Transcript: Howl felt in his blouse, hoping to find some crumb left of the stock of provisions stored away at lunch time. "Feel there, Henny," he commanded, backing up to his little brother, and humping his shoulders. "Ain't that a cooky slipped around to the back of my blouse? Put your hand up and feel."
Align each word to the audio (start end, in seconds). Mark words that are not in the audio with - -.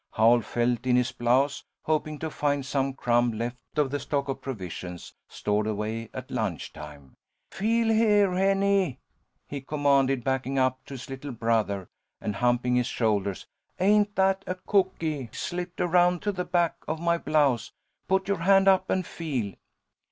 Howl 0.13 0.41
felt 0.41 0.87
in 0.87 0.95
his 0.95 1.11
blouse, 1.11 1.63
hoping 1.83 2.17
to 2.17 2.31
find 2.31 2.65
some 2.65 2.95
crumb 2.95 3.33
left 3.33 3.59
of 3.77 3.91
the 3.91 3.99
stock 3.99 4.29
of 4.29 4.41
provisions 4.41 5.13
stored 5.29 5.67
away 5.67 6.09
at 6.11 6.31
lunch 6.31 6.73
time. 6.73 7.13
"Feel 7.51 7.89
there, 7.89 8.33
Henny," 8.33 8.97
he 9.47 9.61
commanded, 9.61 10.23
backing 10.23 10.57
up 10.57 10.83
to 10.85 10.95
his 10.95 11.07
little 11.07 11.31
brother, 11.31 11.87
and 12.19 12.37
humping 12.37 12.77
his 12.77 12.87
shoulders. 12.87 13.45
"Ain't 13.79 14.15
that 14.15 14.43
a 14.47 14.55
cooky 14.55 15.29
slipped 15.31 15.79
around 15.79 16.23
to 16.23 16.31
the 16.31 16.45
back 16.45 16.77
of 16.87 16.99
my 16.99 17.19
blouse? 17.19 17.71
Put 18.07 18.27
your 18.27 18.39
hand 18.39 18.67
up 18.67 18.89
and 18.89 19.05
feel." 19.05 19.53